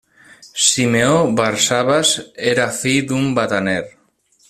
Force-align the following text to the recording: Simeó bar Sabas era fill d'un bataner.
Simeó 0.67 1.19
bar 1.41 1.53
Sabas 1.67 2.17
era 2.55 2.67
fill 2.81 3.01
d'un 3.13 3.33
bataner. 3.41 3.81